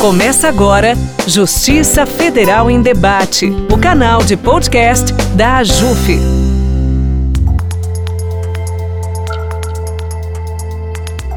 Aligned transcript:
Começa 0.00 0.46
agora 0.46 0.92
Justiça 1.26 2.04
Federal 2.04 2.70
em 2.70 2.82
Debate, 2.82 3.46
o 3.72 3.80
canal 3.80 4.22
de 4.22 4.36
podcast 4.36 5.10
da 5.34 5.56
AJUF. 5.56 6.18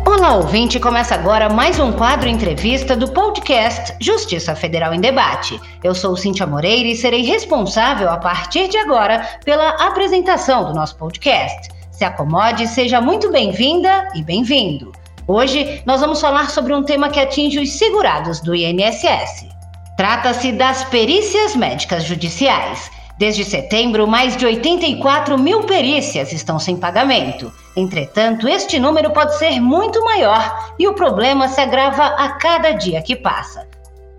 Olá, 0.06 0.36
ouvinte! 0.36 0.78
Começa 0.78 1.16
agora 1.16 1.48
mais 1.48 1.80
um 1.80 1.94
quadro 1.94 2.28
entrevista 2.28 2.98
do 2.98 3.10
podcast 3.10 3.96
Justiça 4.02 4.54
Federal 4.54 4.94
em 4.94 5.00
Debate. 5.00 5.58
Eu 5.82 5.96
sou 5.96 6.18
Cíntia 6.18 6.46
Moreira 6.46 6.90
e 6.90 6.98
serei 6.98 7.24
responsável 7.24 8.10
a 8.10 8.18
partir 8.18 8.68
de 8.68 8.78
agora 8.78 9.26
pela 9.46 9.70
apresentação 9.88 10.66
do 10.66 10.74
nosso 10.74 10.98
podcast. 10.98 11.70
Se 11.92 12.04
acomode, 12.04 12.68
seja 12.68 13.00
muito 13.00 13.32
bem-vinda 13.32 14.10
e 14.14 14.22
bem-vindo. 14.22 14.92
Hoje 15.30 15.84
nós 15.86 16.02
vamos 16.02 16.20
falar 16.20 16.50
sobre 16.50 16.74
um 16.74 16.82
tema 16.82 17.08
que 17.08 17.20
atinge 17.20 17.60
os 17.60 17.74
segurados 17.74 18.40
do 18.40 18.56
INSS. 18.56 19.48
Trata-se 19.96 20.52
das 20.52 20.84
perícias 20.86 21.56
médicas 21.56 22.04
judiciais. 22.04 22.90
Desde 23.20 23.46
setembro, 23.46 24.08
mais 24.08 24.36
de 24.36 24.48
84 24.48 25.38
mil 25.38 25.66
perícias 25.66 26.34
estão 26.34 26.58
sem 26.58 26.76
pagamento. 26.76 27.54
Entretanto, 27.76 28.48
este 28.48 28.80
número 28.80 29.12
pode 29.12 29.38
ser 29.38 29.60
muito 29.60 30.04
maior 30.04 30.74
e 30.80 30.88
o 30.88 30.96
problema 30.96 31.48
se 31.48 31.62
agrava 31.62 32.06
a 32.06 32.30
cada 32.30 32.72
dia 32.72 33.04
que 33.04 33.16
passa. 33.16 33.68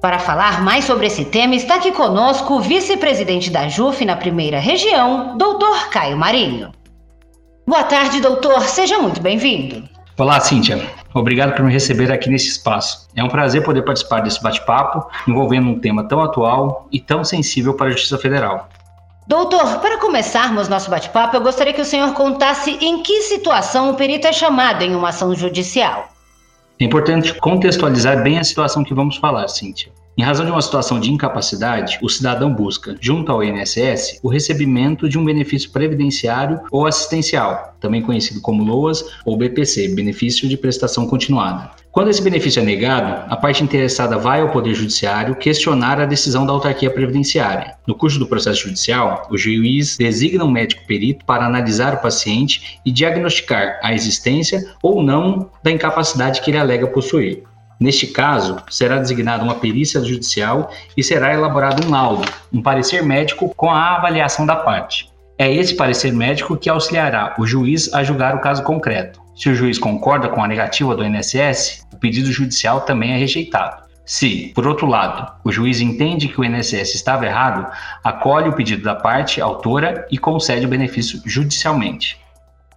Para 0.00 0.20
falar 0.20 0.62
mais 0.62 0.84
sobre 0.84 1.08
esse 1.08 1.24
tema, 1.24 1.56
está 1.56 1.74
aqui 1.74 1.90
conosco 1.90 2.54
o 2.54 2.60
vice-presidente 2.60 3.50
da 3.50 3.66
JUF 3.68 4.04
na 4.04 4.14
primeira 4.14 4.60
região, 4.60 5.36
doutor 5.36 5.88
Caio 5.88 6.16
Marinho. 6.16 6.70
Boa 7.66 7.82
tarde, 7.82 8.20
doutor. 8.20 8.62
Seja 8.62 9.00
muito 9.00 9.20
bem-vindo. 9.20 9.88
Olá, 10.16 10.38
Cíntia. 10.38 10.99
Obrigado 11.12 11.54
por 11.54 11.64
me 11.64 11.72
receber 11.72 12.12
aqui 12.12 12.30
nesse 12.30 12.48
espaço. 12.48 13.08
É 13.16 13.22
um 13.22 13.28
prazer 13.28 13.64
poder 13.64 13.82
participar 13.82 14.20
desse 14.20 14.42
bate-papo 14.42 15.08
envolvendo 15.26 15.68
um 15.68 15.78
tema 15.78 16.04
tão 16.04 16.22
atual 16.22 16.86
e 16.92 17.00
tão 17.00 17.24
sensível 17.24 17.74
para 17.74 17.88
a 17.88 17.90
Justiça 17.90 18.16
Federal. 18.16 18.68
Doutor, 19.26 19.78
para 19.78 19.98
começarmos 19.98 20.68
nosso 20.68 20.90
bate-papo, 20.90 21.36
eu 21.36 21.40
gostaria 21.40 21.72
que 21.72 21.80
o 21.80 21.84
senhor 21.84 22.12
contasse 22.14 22.72
em 22.80 23.02
que 23.02 23.22
situação 23.22 23.90
o 23.90 23.94
perito 23.94 24.26
é 24.26 24.32
chamado 24.32 24.82
em 24.82 24.94
uma 24.94 25.10
ação 25.10 25.34
judicial. 25.34 26.08
É 26.80 26.84
importante 26.84 27.34
contextualizar 27.34 28.22
bem 28.22 28.38
a 28.38 28.44
situação 28.44 28.82
que 28.82 28.94
vamos 28.94 29.16
falar, 29.16 29.46
Cíntia. 29.48 29.92
Em 30.20 30.22
razão 30.22 30.44
de 30.44 30.52
uma 30.52 30.60
situação 30.60 31.00
de 31.00 31.10
incapacidade, 31.10 31.98
o 32.02 32.08
cidadão 32.10 32.52
busca, 32.52 32.94
junto 33.00 33.32
ao 33.32 33.42
INSS, 33.42 34.20
o 34.22 34.28
recebimento 34.28 35.08
de 35.08 35.18
um 35.18 35.24
benefício 35.24 35.70
previdenciário 35.70 36.60
ou 36.70 36.86
assistencial, 36.86 37.74
também 37.80 38.02
conhecido 38.02 38.38
como 38.42 38.62
LOAS 38.62 39.02
ou 39.24 39.38
BPC, 39.38 39.94
Benefício 39.94 40.46
de 40.46 40.58
Prestação 40.58 41.06
Continuada. 41.06 41.70
Quando 41.90 42.10
esse 42.10 42.20
benefício 42.20 42.60
é 42.60 42.64
negado, 42.64 43.24
a 43.30 43.36
parte 43.36 43.64
interessada 43.64 44.18
vai 44.18 44.42
ao 44.42 44.50
Poder 44.50 44.74
Judiciário 44.74 45.34
questionar 45.36 45.98
a 45.98 46.04
decisão 46.04 46.44
da 46.44 46.52
autarquia 46.52 46.90
previdenciária. 46.90 47.76
No 47.86 47.94
curso 47.94 48.18
do 48.18 48.26
processo 48.26 48.64
judicial, 48.64 49.26
o 49.30 49.38
juiz 49.38 49.96
designa 49.96 50.44
um 50.44 50.50
médico 50.50 50.86
perito 50.86 51.24
para 51.24 51.46
analisar 51.46 51.94
o 51.94 52.02
paciente 52.02 52.78
e 52.84 52.92
diagnosticar 52.92 53.80
a 53.82 53.94
existência 53.94 54.74
ou 54.82 55.02
não 55.02 55.50
da 55.62 55.70
incapacidade 55.70 56.42
que 56.42 56.50
ele 56.50 56.58
alega 56.58 56.86
possuir. 56.86 57.42
Neste 57.80 58.08
caso, 58.08 58.58
será 58.68 58.98
designada 58.98 59.42
uma 59.42 59.54
perícia 59.54 60.04
judicial 60.04 60.70
e 60.94 61.02
será 61.02 61.32
elaborado 61.32 61.86
um 61.86 61.90
laudo, 61.90 62.30
um 62.52 62.60
parecer 62.60 63.02
médico 63.02 63.54
com 63.56 63.70
a 63.70 63.96
avaliação 63.96 64.44
da 64.44 64.54
parte. 64.54 65.08
É 65.38 65.50
esse 65.50 65.74
parecer 65.74 66.12
médico 66.12 66.58
que 66.58 66.68
auxiliará 66.68 67.34
o 67.38 67.46
juiz 67.46 67.90
a 67.94 68.04
julgar 68.04 68.36
o 68.36 68.40
caso 68.40 68.62
concreto. 68.62 69.18
Se 69.34 69.48
o 69.48 69.54
juiz 69.54 69.78
concorda 69.78 70.28
com 70.28 70.44
a 70.44 70.46
negativa 70.46 70.94
do 70.94 71.02
INSS, 71.02 71.86
o 71.90 71.96
pedido 71.96 72.30
judicial 72.30 72.82
também 72.82 73.12
é 73.12 73.16
rejeitado. 73.16 73.88
Se, 74.04 74.52
por 74.54 74.66
outro 74.66 74.86
lado, 74.86 75.32
o 75.42 75.50
juiz 75.50 75.80
entende 75.80 76.28
que 76.28 76.38
o 76.38 76.44
INSS 76.44 76.94
estava 76.94 77.24
errado, 77.24 77.66
acolhe 78.04 78.50
o 78.50 78.52
pedido 78.52 78.82
da 78.82 78.94
parte 78.94 79.40
autora 79.40 80.06
e 80.10 80.18
concede 80.18 80.66
o 80.66 80.68
benefício 80.68 81.22
judicialmente. 81.24 82.20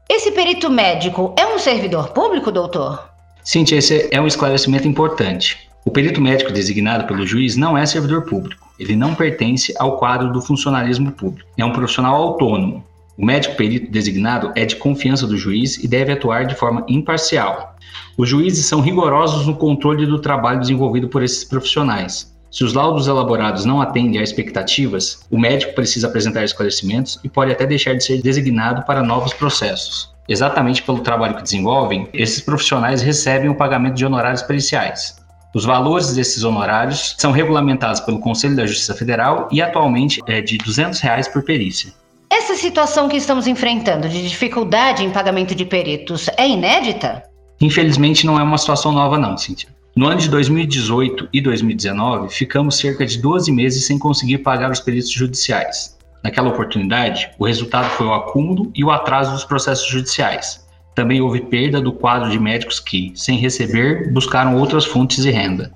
Esse 0.07 0.31
perito 0.31 0.69
médico 0.69 1.35
é 1.37 1.45
um 1.45 1.59
servidor 1.59 2.13
público, 2.13 2.49
doutor? 2.49 3.12
Cintia, 3.43 3.77
esse 3.77 4.07
é 4.09 4.21
um 4.21 4.27
esclarecimento 4.27 4.87
importante. 4.87 5.69
O 5.83 5.91
perito 5.91 6.21
médico 6.21 6.53
designado 6.53 7.05
pelo 7.05 7.27
juiz 7.27 7.57
não 7.57 7.77
é 7.77 7.85
servidor 7.85 8.21
público. 8.21 8.71
Ele 8.79 8.95
não 8.95 9.13
pertence 9.13 9.73
ao 9.77 9.97
quadro 9.97 10.31
do 10.31 10.41
funcionalismo 10.41 11.11
público. 11.11 11.49
É 11.57 11.65
um 11.65 11.73
profissional 11.73 12.15
autônomo. 12.15 12.85
O 13.17 13.25
médico 13.25 13.55
perito 13.55 13.91
designado 13.91 14.53
é 14.55 14.65
de 14.65 14.77
confiança 14.77 15.27
do 15.27 15.37
juiz 15.37 15.77
e 15.83 15.89
deve 15.89 16.13
atuar 16.13 16.45
de 16.45 16.55
forma 16.55 16.85
imparcial. 16.87 17.75
Os 18.17 18.29
juízes 18.29 18.65
são 18.65 18.79
rigorosos 18.79 19.45
no 19.45 19.55
controle 19.55 20.05
do 20.05 20.19
trabalho 20.19 20.61
desenvolvido 20.61 21.09
por 21.09 21.21
esses 21.21 21.43
profissionais. 21.43 22.33
Se 22.49 22.63
os 22.63 22.73
laudos 22.73 23.07
elaborados 23.07 23.65
não 23.65 23.81
atendem 23.81 24.21
às 24.21 24.29
expectativas, 24.29 25.25
o 25.29 25.37
médico 25.37 25.73
precisa 25.73 26.07
apresentar 26.07 26.45
esclarecimentos 26.45 27.19
e 27.23 27.29
pode 27.29 27.51
até 27.51 27.65
deixar 27.65 27.93
de 27.93 28.05
ser 28.05 28.21
designado 28.21 28.85
para 28.85 29.03
novos 29.03 29.33
processos. 29.33 30.12
Exatamente 30.27 30.81
pelo 30.83 30.99
trabalho 30.99 31.35
que 31.35 31.43
desenvolvem, 31.43 32.07
esses 32.13 32.41
profissionais 32.41 33.01
recebem 33.01 33.49
o 33.49 33.55
pagamento 33.55 33.95
de 33.95 34.05
honorários 34.05 34.41
periciais. 34.41 35.17
Os 35.53 35.65
valores 35.65 36.13
desses 36.13 36.43
honorários 36.43 37.15
são 37.17 37.31
regulamentados 37.31 37.99
pelo 37.99 38.19
Conselho 38.19 38.55
da 38.55 38.65
Justiça 38.65 38.95
Federal 38.95 39.47
e 39.51 39.61
atualmente 39.61 40.19
é 40.25 40.41
de 40.41 40.57
200 40.57 40.99
reais 40.99 41.27
por 41.27 41.43
perícia. 41.43 41.93
Essa 42.29 42.55
situação 42.55 43.07
que 43.07 43.17
estamos 43.17 43.45
enfrentando 43.45 44.09
de 44.09 44.27
dificuldade 44.27 45.03
em 45.03 45.11
pagamento 45.11 45.53
de 45.53 45.65
peritos 45.65 46.27
é 46.37 46.49
inédita? 46.49 47.21
Infelizmente 47.61 48.25
não 48.25 48.39
é 48.39 48.43
uma 48.43 48.57
situação 48.57 48.91
nova 48.91 49.17
não, 49.17 49.37
Cíntia. 49.37 49.69
No 49.95 50.07
ano 50.07 50.19
de 50.19 50.27
2018 50.27 51.29
e 51.31 51.39
2019, 51.39 52.33
ficamos 52.33 52.77
cerca 52.77 53.05
de 53.05 53.19
12 53.19 53.51
meses 53.51 53.85
sem 53.85 53.99
conseguir 53.99 54.39
pagar 54.39 54.71
os 54.71 54.79
peritos 54.79 55.11
judiciais. 55.11 55.95
Naquela 56.23 56.49
oportunidade, 56.49 57.29
o 57.37 57.45
resultado 57.45 57.89
foi 57.89 58.07
o 58.07 58.13
acúmulo 58.13 58.71
e 58.73 58.83
o 58.83 58.91
atraso 58.91 59.33
dos 59.33 59.43
processos 59.43 59.87
judiciais. 59.87 60.65
Também 60.95 61.19
houve 61.19 61.41
perda 61.41 61.81
do 61.81 61.91
quadro 61.91 62.29
de 62.29 62.39
médicos 62.39 62.79
que, 62.79 63.11
sem 63.15 63.37
receber, 63.37 64.11
buscaram 64.13 64.57
outras 64.57 64.85
fontes 64.85 65.23
de 65.23 65.31
renda. 65.31 65.71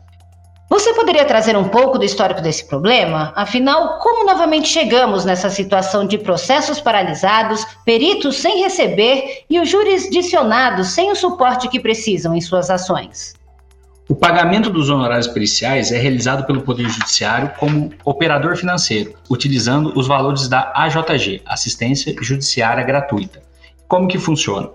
Você 0.70 0.94
poderia 0.94 1.26
trazer 1.26 1.56
um 1.58 1.70
pouco 1.70 1.98
do 1.98 2.04
histórico 2.04 2.42
desse 2.42 2.68
problema? 2.68 3.32
Afinal, 3.36 4.00
como 4.00 4.26
novamente 4.26 4.68
chegamos 4.68 5.24
nessa 5.24 5.50
situação 5.50 6.06
de 6.06 6.18
processos 6.18 6.80
paralisados, 6.80 7.66
peritos 7.86 8.36
sem 8.38 8.62
receber 8.62 9.46
e 9.50 9.60
os 9.60 9.70
jurisdicionados 9.70 10.90
sem 10.90 11.10
o 11.10 11.16
suporte 11.16 11.70
que 11.70 11.80
precisam 11.80 12.36
em 12.36 12.42
suas 12.42 12.70
ações? 12.70 13.37
O 14.10 14.16
pagamento 14.16 14.70
dos 14.70 14.90
honorários 14.90 15.28
periciais 15.28 15.92
é 15.92 15.98
realizado 15.98 16.46
pelo 16.46 16.62
Poder 16.62 16.88
Judiciário 16.88 17.52
como 17.60 17.92
operador 18.06 18.56
financeiro, 18.56 19.14
utilizando 19.30 19.92
os 20.00 20.08
valores 20.08 20.48
da 20.48 20.72
AJG, 20.74 21.42
Assistência 21.46 22.16
Judiciária 22.22 22.86
Gratuita. 22.86 23.42
Como 23.86 24.08
que 24.08 24.18
funciona? 24.18 24.70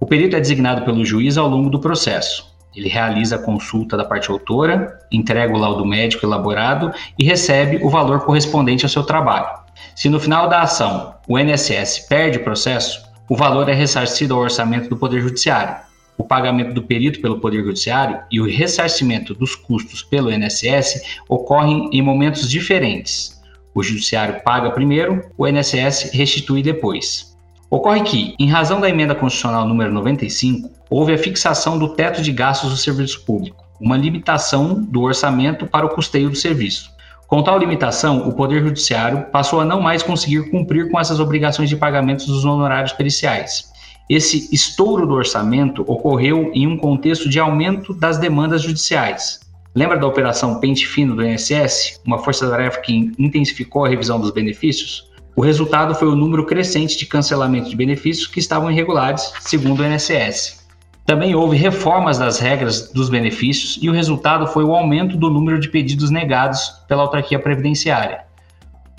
O 0.00 0.06
perito 0.06 0.36
é 0.36 0.40
designado 0.40 0.86
pelo 0.86 1.04
juiz 1.04 1.36
ao 1.36 1.46
longo 1.46 1.68
do 1.68 1.78
processo. 1.78 2.50
Ele 2.74 2.88
realiza 2.88 3.36
a 3.36 3.42
consulta 3.42 3.94
da 3.94 4.06
parte 4.06 4.30
autora, 4.30 5.00
entrega 5.12 5.52
o 5.52 5.58
laudo 5.58 5.84
médico 5.84 6.24
elaborado 6.24 6.90
e 7.18 7.24
recebe 7.24 7.84
o 7.84 7.90
valor 7.90 8.20
correspondente 8.24 8.86
ao 8.86 8.90
seu 8.90 9.02
trabalho. 9.02 9.48
Se 9.94 10.08
no 10.08 10.18
final 10.18 10.48
da 10.48 10.62
ação 10.62 11.14
o 11.28 11.38
INSS 11.38 12.06
perde 12.08 12.38
o 12.38 12.44
processo, 12.44 13.04
o 13.28 13.36
valor 13.36 13.68
é 13.68 13.74
ressarcido 13.74 14.32
ao 14.32 14.40
orçamento 14.40 14.88
do 14.88 14.96
Poder 14.96 15.20
Judiciário, 15.20 15.76
o 16.18 16.24
pagamento 16.24 16.72
do 16.72 16.82
perito 16.82 17.20
pelo 17.20 17.40
Poder 17.40 17.62
Judiciário 17.64 18.20
e 18.30 18.40
o 18.40 18.46
ressarcimento 18.46 19.34
dos 19.34 19.54
custos 19.54 20.02
pelo 20.02 20.30
INSS 20.32 21.18
ocorrem 21.28 21.88
em 21.92 22.02
momentos 22.02 22.50
diferentes. 22.50 23.40
O 23.74 23.82
Judiciário 23.82 24.42
paga 24.42 24.70
primeiro, 24.70 25.22
o 25.36 25.46
INSS 25.46 26.10
restitui 26.12 26.62
depois. 26.62 27.36
Ocorre 27.68 28.02
que, 28.02 28.34
em 28.38 28.48
razão 28.48 28.80
da 28.80 28.88
emenda 28.88 29.14
constitucional 29.14 29.66
número 29.66 29.92
95, 29.92 30.70
houve 30.88 31.12
a 31.12 31.18
fixação 31.18 31.78
do 31.78 31.88
teto 31.88 32.22
de 32.22 32.32
gastos 32.32 32.70
do 32.70 32.76
serviço 32.76 33.24
público, 33.24 33.64
uma 33.80 33.96
limitação 33.96 34.82
do 34.82 35.02
orçamento 35.02 35.66
para 35.66 35.84
o 35.84 35.90
custeio 35.90 36.30
do 36.30 36.36
serviço. 36.36 36.90
Com 37.26 37.42
tal 37.42 37.58
limitação, 37.58 38.28
o 38.28 38.32
Poder 38.32 38.62
Judiciário 38.62 39.26
passou 39.32 39.60
a 39.60 39.64
não 39.64 39.80
mais 39.80 40.02
conseguir 40.02 40.48
cumprir 40.48 40.90
com 40.90 40.98
essas 40.98 41.18
obrigações 41.18 41.68
de 41.68 41.76
pagamento 41.76 42.24
dos 42.24 42.44
honorários 42.44 42.92
periciais. 42.92 43.72
Esse 44.08 44.48
estouro 44.54 45.04
do 45.04 45.14
orçamento 45.14 45.82
ocorreu 45.82 46.52
em 46.54 46.64
um 46.64 46.76
contexto 46.76 47.28
de 47.28 47.40
aumento 47.40 47.92
das 47.92 48.18
demandas 48.18 48.62
judiciais. 48.62 49.40
Lembra 49.74 49.98
da 49.98 50.06
operação 50.06 50.60
Pente 50.60 50.86
Fino 50.86 51.16
do 51.16 51.26
INSS, 51.26 52.00
uma 52.06 52.18
força-tarefa 52.18 52.80
que 52.80 53.12
intensificou 53.18 53.84
a 53.84 53.88
revisão 53.88 54.20
dos 54.20 54.30
benefícios? 54.30 55.10
O 55.34 55.42
resultado 55.42 55.92
foi 55.94 56.06
o 56.06 56.14
número 56.14 56.46
crescente 56.46 56.96
de 56.96 57.04
cancelamento 57.04 57.68
de 57.68 57.74
benefícios 57.74 58.28
que 58.28 58.38
estavam 58.38 58.70
irregulares, 58.70 59.32
segundo 59.40 59.80
o 59.80 59.84
INSS. 59.84 60.64
Também 61.04 61.34
houve 61.34 61.56
reformas 61.56 62.16
das 62.16 62.38
regras 62.38 62.92
dos 62.92 63.08
benefícios 63.08 63.76
e 63.82 63.90
o 63.90 63.92
resultado 63.92 64.46
foi 64.46 64.62
o 64.62 64.74
aumento 64.74 65.16
do 65.16 65.28
número 65.28 65.58
de 65.58 65.68
pedidos 65.68 66.10
negados 66.10 66.70
pela 66.88 67.02
autarquia 67.02 67.40
previdenciária. 67.40 68.25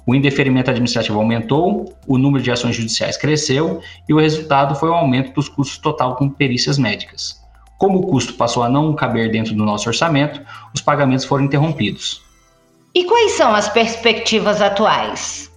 O 0.08 0.16
indeferimento 0.16 0.72
administrativo 0.72 1.20
aumentou, 1.20 1.94
o 2.08 2.18
número 2.18 2.42
de 2.42 2.50
ações 2.50 2.78
judiciais 2.78 3.18
cresceu 3.18 3.82
e 4.08 4.14
o 4.14 4.20
resultado 4.20 4.74
foi 4.74 4.88
o 4.88 4.94
aumento 4.94 5.34
dos 5.34 5.50
custos 5.50 5.78
total 5.80 6.16
com 6.16 6.30
perícias 6.30 6.78
médicas. 6.78 7.42
Como 7.78 8.00
o 8.00 8.08
custo 8.08 8.36
passou 8.36 8.64
a 8.64 8.70
não 8.70 8.96
caber 8.96 9.30
dentro 9.30 9.54
do 9.54 9.66
nosso 9.66 9.90
orçamento, 9.90 10.42
os 10.74 10.80
pagamentos 10.80 11.26
foram 11.26 11.44
interrompidos. 11.44 12.22
E 12.96 13.04
quais 13.04 13.34
são 13.34 13.54
as 13.54 13.68
perspectivas 13.68 14.62
atuais? 14.62 15.52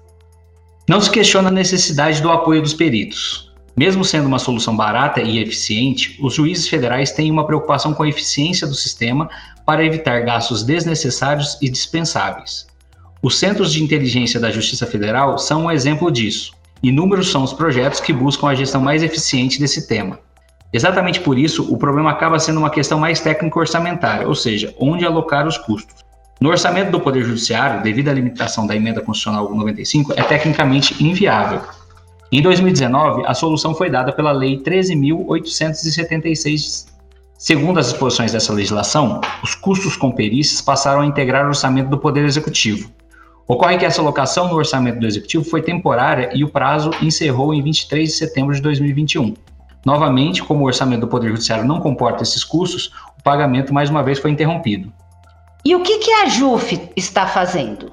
Não 0.88 1.00
se 1.00 1.12
questiona 1.12 1.48
a 1.48 1.52
necessidade 1.52 2.20
do 2.20 2.28
apoio 2.28 2.60
dos 2.60 2.74
peritos. 2.74 3.52
Mesmo 3.76 4.04
sendo 4.04 4.26
uma 4.26 4.40
solução 4.40 4.76
barata 4.76 5.22
e 5.22 5.38
eficiente, 5.38 6.18
os 6.20 6.34
juízes 6.34 6.68
federais 6.68 7.12
têm 7.12 7.30
uma 7.30 7.46
preocupação 7.46 7.94
com 7.94 8.02
a 8.02 8.08
eficiência 8.08 8.66
do 8.66 8.74
sistema 8.74 9.30
para 9.64 9.84
evitar 9.84 10.20
gastos 10.22 10.64
desnecessários 10.64 11.56
e 11.62 11.68
dispensáveis. 11.68 12.69
Os 13.22 13.38
Centros 13.38 13.70
de 13.70 13.82
Inteligência 13.82 14.40
da 14.40 14.50
Justiça 14.50 14.86
Federal 14.86 15.36
são 15.36 15.64
um 15.64 15.70
exemplo 15.70 16.10
disso. 16.10 16.52
Inúmeros 16.82 17.30
são 17.30 17.42
os 17.42 17.52
projetos 17.52 18.00
que 18.00 18.14
buscam 18.14 18.48
a 18.48 18.54
gestão 18.54 18.80
mais 18.80 19.02
eficiente 19.02 19.60
desse 19.60 19.86
tema. 19.86 20.18
Exatamente 20.72 21.20
por 21.20 21.38
isso, 21.38 21.70
o 21.70 21.76
problema 21.76 22.10
acaba 22.10 22.38
sendo 22.38 22.60
uma 22.60 22.70
questão 22.70 22.98
mais 22.98 23.20
técnico-orçamentária, 23.20 24.26
ou 24.26 24.34
seja, 24.34 24.74
onde 24.80 25.04
alocar 25.04 25.46
os 25.46 25.58
custos. 25.58 26.02
No 26.40 26.48
orçamento 26.48 26.90
do 26.90 26.98
Poder 26.98 27.22
Judiciário, 27.22 27.82
devido 27.82 28.08
à 28.08 28.14
limitação 28.14 28.66
da 28.66 28.74
emenda 28.74 29.02
constitucional 29.02 29.54
95, 29.54 30.14
é 30.16 30.22
tecnicamente 30.22 31.04
inviável. 31.04 31.60
Em 32.32 32.40
2019, 32.40 33.24
a 33.26 33.34
solução 33.34 33.74
foi 33.74 33.90
dada 33.90 34.12
pela 34.12 34.32
Lei 34.32 34.62
13.876. 34.62 36.86
Segundo 37.36 37.78
as 37.78 37.90
disposições 37.90 38.32
dessa 38.32 38.54
legislação, 38.54 39.20
os 39.42 39.54
custos 39.54 39.94
com 39.94 40.10
perícias 40.10 40.62
passaram 40.62 41.02
a 41.02 41.06
integrar 41.06 41.44
o 41.44 41.48
orçamento 41.48 41.90
do 41.90 41.98
Poder 41.98 42.24
Executivo. 42.24 42.90
Ocorre 43.50 43.78
que 43.78 43.84
essa 43.84 44.00
alocação 44.00 44.46
no 44.46 44.54
orçamento 44.54 45.00
do 45.00 45.06
Executivo 45.08 45.42
foi 45.42 45.60
temporária 45.60 46.30
e 46.32 46.44
o 46.44 46.48
prazo 46.48 46.92
encerrou 47.02 47.52
em 47.52 47.60
23 47.60 48.08
de 48.08 48.14
setembro 48.14 48.54
de 48.54 48.62
2021. 48.62 49.34
Novamente, 49.84 50.40
como 50.40 50.62
o 50.62 50.66
orçamento 50.68 51.00
do 51.00 51.08
Poder 51.08 51.30
Judiciário 51.30 51.64
não 51.64 51.80
comporta 51.80 52.22
esses 52.22 52.44
custos, 52.44 52.92
o 53.18 53.22
pagamento 53.24 53.74
mais 53.74 53.90
uma 53.90 54.04
vez 54.04 54.20
foi 54.20 54.30
interrompido. 54.30 54.92
E 55.64 55.74
o 55.74 55.82
que, 55.82 55.98
que 55.98 56.12
a 56.12 56.26
JUF 56.26 56.90
está 56.94 57.26
fazendo? 57.26 57.92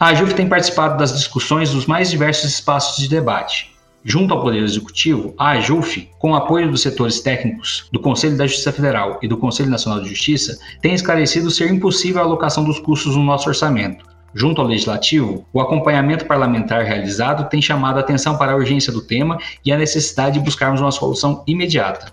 A 0.00 0.14
JUF 0.14 0.32
tem 0.32 0.48
participado 0.48 0.96
das 0.96 1.12
discussões 1.12 1.72
dos 1.72 1.84
mais 1.84 2.10
diversos 2.10 2.50
espaços 2.50 2.96
de 2.96 3.06
debate. 3.06 3.76
Junto 4.02 4.32
ao 4.32 4.40
Poder 4.40 4.62
Executivo, 4.62 5.34
a 5.36 5.50
AJUF, 5.50 6.08
com 6.18 6.30
o 6.30 6.36
apoio 6.36 6.70
dos 6.70 6.80
setores 6.80 7.20
técnicos 7.20 7.86
do 7.92 8.00
Conselho 8.00 8.38
da 8.38 8.46
Justiça 8.46 8.72
Federal 8.72 9.18
e 9.20 9.28
do 9.28 9.36
Conselho 9.36 9.68
Nacional 9.68 10.00
de 10.00 10.08
Justiça, 10.08 10.58
tem 10.80 10.94
esclarecido 10.94 11.50
ser 11.50 11.70
impossível 11.70 12.22
a 12.22 12.24
alocação 12.24 12.64
dos 12.64 12.78
custos 12.78 13.14
no 13.14 13.22
nosso 13.22 13.46
orçamento. 13.46 14.15
Junto 14.38 14.60
ao 14.60 14.66
Legislativo, 14.66 15.46
o 15.50 15.62
acompanhamento 15.62 16.26
parlamentar 16.26 16.84
realizado 16.84 17.48
tem 17.48 17.62
chamado 17.62 17.96
a 17.96 18.00
atenção 18.00 18.36
para 18.36 18.52
a 18.52 18.54
urgência 18.54 18.92
do 18.92 19.00
tema 19.00 19.38
e 19.64 19.72
a 19.72 19.78
necessidade 19.78 20.38
de 20.38 20.44
buscarmos 20.44 20.78
uma 20.78 20.92
solução 20.92 21.42
imediata. 21.46 22.12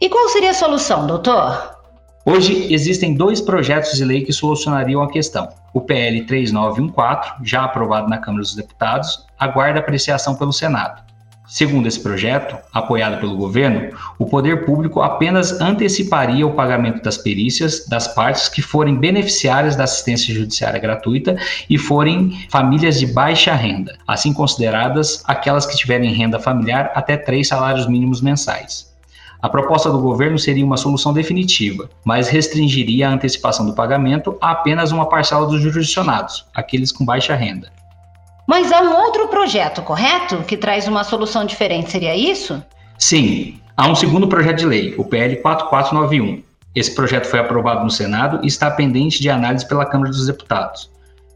E 0.00 0.08
qual 0.08 0.26
seria 0.30 0.52
a 0.52 0.54
solução, 0.54 1.06
doutor? 1.06 1.76
Hoje 2.24 2.72
existem 2.72 3.12
dois 3.12 3.42
projetos 3.42 3.92
de 3.92 4.06
lei 4.06 4.22
que 4.22 4.32
solucionariam 4.32 5.02
a 5.02 5.10
questão. 5.10 5.50
O 5.74 5.82
PL 5.82 6.22
3914, 6.24 7.44
já 7.44 7.64
aprovado 7.64 8.08
na 8.08 8.16
Câmara 8.16 8.42
dos 8.42 8.54
Deputados, 8.54 9.26
aguarda 9.38 9.80
apreciação 9.80 10.34
pelo 10.34 10.50
Senado. 10.50 11.11
Segundo 11.52 11.86
esse 11.86 12.00
projeto, 12.00 12.56
apoiado 12.72 13.20
pelo 13.20 13.36
governo, 13.36 13.90
o 14.18 14.24
poder 14.24 14.64
público 14.64 15.02
apenas 15.02 15.60
anteciparia 15.60 16.46
o 16.46 16.54
pagamento 16.54 17.02
das 17.02 17.18
perícias 17.18 17.86
das 17.86 18.08
partes 18.08 18.48
que 18.48 18.62
forem 18.62 18.96
beneficiárias 18.96 19.76
da 19.76 19.84
assistência 19.84 20.34
judiciária 20.34 20.80
gratuita 20.80 21.36
e 21.68 21.76
forem 21.76 22.46
famílias 22.48 22.98
de 22.98 23.06
baixa 23.06 23.52
renda, 23.52 23.98
assim 24.08 24.32
consideradas 24.32 25.22
aquelas 25.26 25.66
que 25.66 25.76
tiverem 25.76 26.14
renda 26.14 26.40
familiar 26.40 26.90
até 26.94 27.18
três 27.18 27.48
salários 27.48 27.86
mínimos 27.86 28.22
mensais. 28.22 28.90
A 29.42 29.46
proposta 29.46 29.90
do 29.90 30.00
governo 30.00 30.38
seria 30.38 30.64
uma 30.64 30.78
solução 30.78 31.12
definitiva, 31.12 31.90
mas 32.02 32.30
restringiria 32.30 33.10
a 33.10 33.12
antecipação 33.12 33.66
do 33.66 33.74
pagamento 33.74 34.38
a 34.40 34.52
apenas 34.52 34.90
uma 34.90 35.06
parcela 35.06 35.46
dos 35.46 35.60
jurisdicionados, 35.60 36.46
aqueles 36.54 36.90
com 36.90 37.04
baixa 37.04 37.34
renda. 37.34 37.81
Mas 38.46 38.72
há 38.72 38.80
um 38.80 38.94
outro 38.96 39.28
projeto, 39.28 39.82
correto? 39.82 40.38
Que 40.38 40.56
traz 40.56 40.88
uma 40.88 41.04
solução 41.04 41.44
diferente, 41.44 41.90
seria 41.90 42.14
isso? 42.16 42.62
Sim, 42.98 43.60
há 43.76 43.88
um 43.88 43.94
segundo 43.94 44.28
projeto 44.28 44.58
de 44.58 44.66
lei, 44.66 44.94
o 44.98 45.04
PL 45.04 45.36
4491. 45.36 46.42
Esse 46.74 46.94
projeto 46.94 47.26
foi 47.26 47.38
aprovado 47.38 47.84
no 47.84 47.90
Senado 47.90 48.40
e 48.42 48.46
está 48.46 48.70
pendente 48.70 49.20
de 49.20 49.28
análise 49.28 49.66
pela 49.66 49.86
Câmara 49.86 50.10
dos 50.10 50.26
Deputados. 50.26 50.90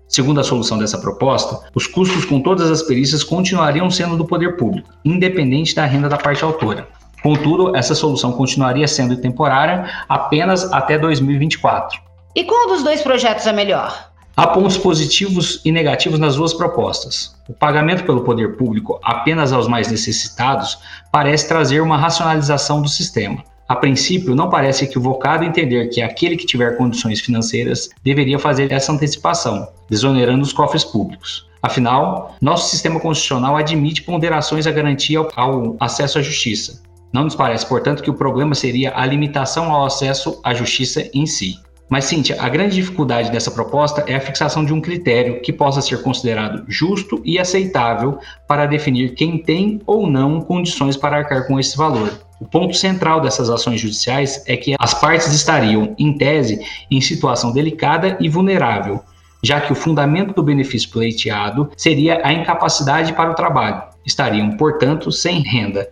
Segundo 0.09 0.41
a 0.41 0.45
solução 0.45 0.79
dessa 0.79 0.99
proposta, 0.99 1.69
os 1.75 1.87
custos 1.87 2.25
com 2.25 2.41
todas 2.41 2.71
as 2.71 2.83
perícias 2.83 3.25
continuariam 3.25 3.91
sendo 3.91 4.17
do 4.17 4.25
poder 4.25 4.57
público, 4.57 4.89
independente 5.05 5.75
da 5.75 5.85
renda 5.85 6.09
da 6.09 6.17
parte 6.17 6.45
autora. 6.45 6.89
Contudo, 7.23 7.77
essa 7.77 7.95
solução 7.95 8.33
continuaria 8.33 8.87
sendo 8.87 9.17
temporária 9.17 9.91
apenas 10.09 10.73
até 10.73 10.97
2024. 10.97 12.01
E 12.35 12.45
qual 12.45 12.69
dos 12.69 12.83
dois 12.83 13.03
projetos 13.03 13.47
é 13.47 13.53
melhor? 13.53 14.11
Há 14.39 14.49
pontos 14.49 14.77
positivos 14.77 15.63
e 15.65 15.73
negativos 15.73 16.19
nas 16.19 16.37
duas 16.37 16.53
propostas. 16.53 17.35
O 17.49 17.55
pagamento 17.55 18.05
pelo 18.05 18.21
poder 18.21 18.59
público 18.59 19.01
apenas 19.03 19.51
aos 19.51 19.67
mais 19.67 19.91
necessitados 19.91 20.79
parece 21.11 21.49
trazer 21.49 21.81
uma 21.81 21.97
racionalização 21.97 22.83
do 22.83 22.89
sistema. 22.89 23.43
A 23.67 23.75
princípio, 23.75 24.35
não 24.35 24.51
parece 24.51 24.85
equivocado 24.85 25.43
entender 25.43 25.89
que 25.89 26.03
aquele 26.03 26.37
que 26.37 26.45
tiver 26.45 26.77
condições 26.77 27.21
financeiras 27.21 27.89
deveria 28.05 28.39
fazer 28.39 28.71
essa 28.71 28.93
antecipação, 28.93 29.69
desonerando 29.89 30.43
os 30.43 30.53
cofres 30.53 30.85
públicos. 30.85 31.49
Afinal, 31.63 32.37
nosso 32.39 32.69
sistema 32.69 33.01
constitucional 33.01 33.57
admite 33.57 34.03
ponderações 34.03 34.67
à 34.67 34.71
garantia 34.71 35.27
ao 35.35 35.77
acesso 35.81 36.19
à 36.19 36.23
justiça, 36.23 36.83
não 37.11 37.25
nos 37.25 37.35
parece, 37.35 37.65
portanto, 37.65 38.03
que 38.03 38.11
o 38.11 38.15
problema 38.15 38.55
seria 38.55 38.93
a 38.95 39.07
limitação 39.07 39.73
ao 39.73 39.87
acesso 39.87 40.39
à 40.45 40.53
justiça 40.53 41.09
em 41.15 41.25
si. 41.25 41.59
Mas, 41.89 42.07
Cíntia, 42.07 42.37
a 42.41 42.49
grande 42.49 42.75
dificuldade 42.75 43.31
dessa 43.31 43.51
proposta 43.51 44.05
é 44.09 44.17
a 44.17 44.21
fixação 44.21 44.65
de 44.65 44.73
um 44.73 44.81
critério 44.81 45.41
que 45.41 45.53
possa 45.53 45.81
ser 45.81 46.03
considerado 46.03 46.65
justo 46.67 47.21
e 47.25 47.39
aceitável 47.39 48.19
para 48.49 48.67
definir 48.67 49.15
quem 49.15 49.39
tem 49.39 49.81
ou 49.87 50.11
não 50.11 50.41
condições 50.41 50.97
para 50.97 51.19
arcar 51.19 51.47
com 51.47 51.61
esse 51.61 51.77
valor. 51.77 52.13
O 52.41 52.45
ponto 52.45 52.75
central 52.75 53.21
dessas 53.21 53.49
ações 53.49 53.81
judiciais 53.81 54.43
é 54.47 54.57
que 54.57 54.75
as 54.79 54.95
partes 54.95 55.33
estariam, 55.33 55.95
em 55.97 56.13
tese, 56.19 56.61
em 56.91 57.01
situação 57.01 57.53
delicada 57.53 58.17
e 58.21 58.29
vulnerável, 58.29 59.01
já 59.43 59.61
que 59.61 59.73
o 59.73 59.77
fundamento 59.77 60.35
do 60.35 60.43
benefício 60.43 60.91
pleiteado 60.91 61.71
seria 61.77 62.21
a 62.27 62.33
incapacidade 62.33 63.13
para 63.13 63.31
o 63.31 63.35
trabalho. 63.35 63.83
Estariam, 64.05 64.57
portanto, 64.57 65.13
sem 65.13 65.41
renda. 65.41 65.89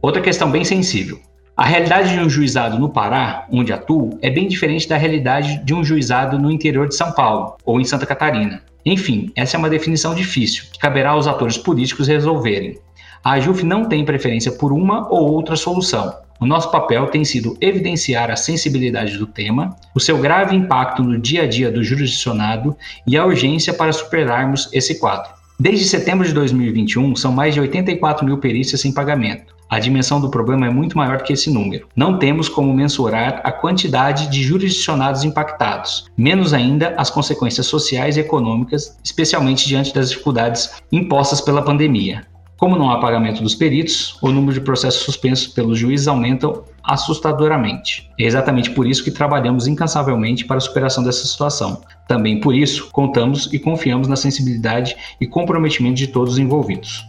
Outra 0.00 0.22
questão 0.22 0.50
bem 0.50 0.64
sensível. 0.64 1.18
A 1.56 1.64
realidade 1.64 2.12
de 2.12 2.18
um 2.18 2.28
juizado 2.28 2.80
no 2.80 2.88
Pará, 2.88 3.46
onde 3.48 3.72
atuo, 3.72 4.18
é 4.20 4.28
bem 4.28 4.48
diferente 4.48 4.88
da 4.88 4.96
realidade 4.96 5.64
de 5.64 5.72
um 5.72 5.84
juizado 5.84 6.36
no 6.36 6.50
interior 6.50 6.88
de 6.88 6.96
São 6.96 7.12
Paulo 7.12 7.56
ou 7.64 7.80
em 7.80 7.84
Santa 7.84 8.04
Catarina. 8.04 8.60
Enfim, 8.84 9.30
essa 9.36 9.56
é 9.56 9.58
uma 9.58 9.70
definição 9.70 10.16
difícil, 10.16 10.64
que 10.72 10.80
caberá 10.80 11.10
aos 11.10 11.28
atores 11.28 11.56
políticos 11.56 12.08
resolverem. 12.08 12.76
A 13.22 13.34
AJUF 13.34 13.64
não 13.64 13.84
tem 13.84 14.04
preferência 14.04 14.50
por 14.50 14.72
uma 14.72 15.08
ou 15.08 15.30
outra 15.30 15.54
solução. 15.54 16.12
O 16.40 16.44
nosso 16.44 16.72
papel 16.72 17.06
tem 17.06 17.24
sido 17.24 17.56
evidenciar 17.60 18.32
a 18.32 18.36
sensibilidade 18.36 19.16
do 19.16 19.26
tema, 19.26 19.76
o 19.94 20.00
seu 20.00 20.18
grave 20.18 20.56
impacto 20.56 21.04
no 21.04 21.16
dia 21.16 21.44
a 21.44 21.46
dia 21.46 21.70
do 21.70 21.84
jurisdicionado 21.84 22.76
e 23.06 23.16
a 23.16 23.24
urgência 23.24 23.72
para 23.72 23.92
superarmos 23.92 24.68
esse 24.72 24.98
quadro. 24.98 25.43
Desde 25.58 25.84
setembro 25.84 26.26
de 26.26 26.34
2021, 26.34 27.14
são 27.14 27.30
mais 27.30 27.54
de 27.54 27.60
84 27.60 28.26
mil 28.26 28.38
perícias 28.38 28.80
sem 28.80 28.92
pagamento. 28.92 29.54
A 29.70 29.78
dimensão 29.78 30.20
do 30.20 30.28
problema 30.28 30.66
é 30.66 30.70
muito 30.70 30.98
maior 30.98 31.22
que 31.22 31.32
esse 31.32 31.48
número. 31.48 31.86
Não 31.94 32.18
temos 32.18 32.48
como 32.48 32.74
mensurar 32.74 33.40
a 33.44 33.52
quantidade 33.52 34.28
de 34.28 34.42
jurisdicionados 34.42 35.22
impactados, 35.22 36.06
menos 36.16 36.52
ainda 36.52 36.94
as 36.98 37.08
consequências 37.08 37.66
sociais 37.66 38.16
e 38.16 38.20
econômicas, 38.20 38.98
especialmente 39.02 39.66
diante 39.66 39.94
das 39.94 40.10
dificuldades 40.10 40.82
impostas 40.90 41.40
pela 41.40 41.62
pandemia. 41.62 42.26
Como 42.56 42.76
não 42.76 42.90
há 42.90 42.98
pagamento 42.98 43.42
dos 43.42 43.54
peritos, 43.54 44.18
o 44.22 44.30
número 44.30 44.54
de 44.54 44.60
processos 44.60 45.02
suspensos 45.02 45.46
pelos 45.46 45.78
juízes 45.78 46.08
aumenta 46.08 46.52
assustadoramente. 46.84 48.10
É 48.18 48.24
exatamente 48.24 48.70
por 48.70 48.86
isso 48.86 49.02
que 49.02 49.10
trabalhamos 49.10 49.66
incansavelmente 49.66 50.44
para 50.44 50.58
a 50.58 50.60
superação 50.60 51.02
dessa 51.02 51.26
situação. 51.26 51.80
Também 52.06 52.40
por 52.40 52.54
isso, 52.54 52.90
contamos 52.92 53.52
e 53.52 53.58
confiamos 53.58 54.06
na 54.06 54.16
sensibilidade 54.16 54.96
e 55.20 55.26
comprometimento 55.26 55.96
de 55.96 56.08
todos 56.08 56.34
os 56.34 56.38
envolvidos. 56.38 57.06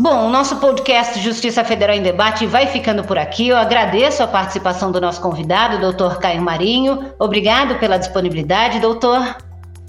Bom, 0.00 0.28
o 0.28 0.30
nosso 0.30 0.56
podcast 0.56 1.20
Justiça 1.20 1.64
Federal 1.64 1.96
em 1.96 2.02
Debate 2.02 2.46
vai 2.46 2.68
ficando 2.68 3.02
por 3.02 3.18
aqui. 3.18 3.48
Eu 3.48 3.56
agradeço 3.56 4.22
a 4.22 4.28
participação 4.28 4.92
do 4.92 5.00
nosso 5.00 5.20
convidado, 5.20 5.80
doutor 5.80 6.18
Caio 6.18 6.40
Marinho. 6.40 7.12
Obrigado 7.18 7.80
pela 7.80 7.96
disponibilidade, 7.96 8.78
doutor. 8.78 9.36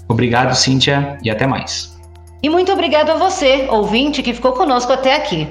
Obrigado, 0.08 0.54
Cíntia, 0.56 1.16
e 1.22 1.30
até 1.30 1.46
mais. 1.46 1.96
E 2.42 2.48
muito 2.48 2.72
obrigado 2.72 3.10
a 3.10 3.14
você, 3.14 3.68
ouvinte, 3.70 4.22
que 4.22 4.34
ficou 4.34 4.52
conosco 4.52 4.92
até 4.92 5.14
aqui. 5.14 5.48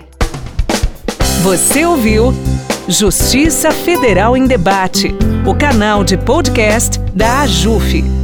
Você 1.41 1.85
ouviu 1.85 2.33
Justiça 2.89 3.69
Federal 3.69 4.35
em 4.35 4.47
Debate, 4.47 5.13
o 5.45 5.53
canal 5.53 6.03
de 6.03 6.17
podcast 6.17 6.99
da 7.13 7.41
AJUF. 7.41 8.18